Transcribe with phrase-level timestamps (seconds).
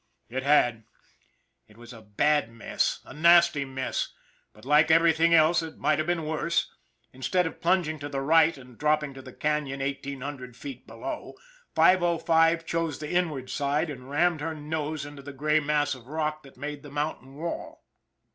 [0.29, 0.85] It had.
[1.67, 4.15] It was a bad mess, a nasty mess
[4.51, 6.73] but, like everything else, it might have been worse.
[7.13, 10.87] Instead of plunging to the right and dropping to the canon eigh teen hundred feet
[10.87, 11.35] below,
[11.75, 16.41] 505 chose the inward side and rammed her nose into the gray mass of rock
[16.41, 17.83] that made the mountain wall.